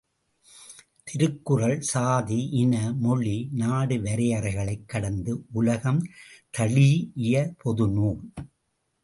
திருக்குறள் 1.03 1.81
சாதி, 1.81 2.49
இன, 2.49 2.93
மொழி, 2.93 3.49
நாடு 3.51 3.95
வரையறைகளைக் 3.95 4.85
கடந்து 4.85 5.45
உலகம் 5.51 6.01
தழீஇய 6.57 7.53
பொதுநூல். 7.63 8.19